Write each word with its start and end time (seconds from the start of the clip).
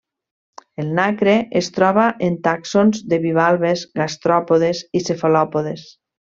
El 0.83 0.87
nacre 0.99 1.35
es 1.59 1.69
troba 1.75 2.05
en 2.29 2.39
tàxons 2.49 3.03
de 3.13 3.21
bivalves 3.27 3.87
gastròpodes 4.03 4.83
i 5.03 5.07
cefalòpodes. 5.11 5.89